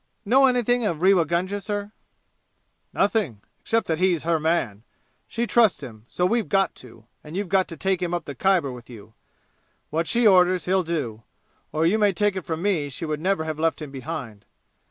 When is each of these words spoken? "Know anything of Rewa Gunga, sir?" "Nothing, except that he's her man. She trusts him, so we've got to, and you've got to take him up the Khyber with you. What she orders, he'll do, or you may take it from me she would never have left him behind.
"Know 0.25 0.47
anything 0.47 0.83
of 0.83 1.03
Rewa 1.03 1.25
Gunga, 1.25 1.61
sir?" 1.61 1.91
"Nothing, 2.91 3.41
except 3.59 3.85
that 3.85 3.99
he's 3.99 4.23
her 4.23 4.39
man. 4.39 4.81
She 5.27 5.45
trusts 5.45 5.81
him, 5.83 6.07
so 6.07 6.25
we've 6.25 6.49
got 6.49 6.73
to, 6.77 7.05
and 7.23 7.37
you've 7.37 7.49
got 7.49 7.67
to 7.67 7.77
take 7.77 8.01
him 8.01 8.11
up 8.11 8.25
the 8.25 8.33
Khyber 8.33 8.71
with 8.71 8.89
you. 8.89 9.13
What 9.91 10.07
she 10.07 10.25
orders, 10.25 10.65
he'll 10.65 10.81
do, 10.81 11.21
or 11.71 11.85
you 11.85 11.99
may 11.99 12.13
take 12.13 12.35
it 12.35 12.45
from 12.45 12.63
me 12.63 12.89
she 12.89 13.05
would 13.05 13.21
never 13.21 13.43
have 13.43 13.59
left 13.59 13.79
him 13.79 13.91
behind. 13.91 14.43